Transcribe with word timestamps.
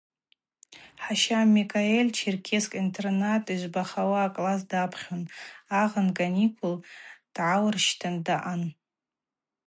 Хӏаща 1.03 1.39
Микьаиль 1.55 2.13
Черкесск 2.17 2.71
интернат 2.83 3.43
йжвбахауа 3.53 4.21
акласс 4.27 4.61
дапхьун, 4.69 5.23
агъын 5.81 6.07
кӏаникӏул 6.17 6.75
дгӏауырщтын 7.33 8.15
даъан. 8.25 8.63